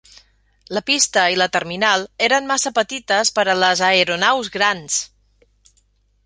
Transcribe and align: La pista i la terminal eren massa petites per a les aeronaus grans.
La 0.75 0.81
pista 0.85 1.25
i 1.33 1.35
la 1.41 1.47
terminal 1.57 2.05
eren 2.29 2.49
massa 2.53 2.71
petites 2.79 3.33
per 3.37 3.45
a 3.53 3.55
les 3.65 3.85
aeronaus 3.91 4.51
grans. 4.57 4.99